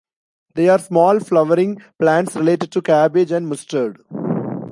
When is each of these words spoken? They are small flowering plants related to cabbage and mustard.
They 0.55 0.67
are 0.67 0.79
small 0.79 1.19
flowering 1.19 1.79
plants 1.99 2.35
related 2.35 2.71
to 2.71 2.81
cabbage 2.81 3.31
and 3.31 3.47
mustard. 3.47 3.99